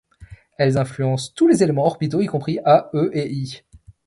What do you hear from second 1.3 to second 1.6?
tous